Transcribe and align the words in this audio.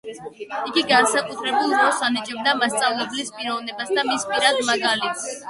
იგი 0.69 0.83
განსაკუთრებულ 0.91 1.75
როლს 1.81 1.99
ანიჭებდა 2.07 2.55
მასწავლებლის 2.63 3.31
პიროვნებას 3.37 3.95
და 4.01 4.09
მის 4.11 4.27
პირად 4.33 4.61
მაგალითს. 4.73 5.31